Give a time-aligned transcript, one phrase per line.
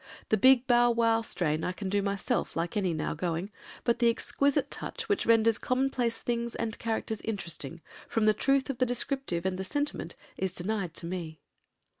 [0.29, 3.51] The big Bow Wow strain I can do myself like any now going,
[3.83, 8.79] but the exquisite touch which renders commonplace things and characters interesting from the truth of
[8.79, 11.39] the descriptive and the sentiment is denied to me."